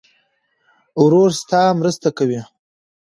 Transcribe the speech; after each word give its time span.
ورور 1.03 1.29
ستا 1.41 1.61
مرسته 1.79 2.09
کوي. 2.17 2.41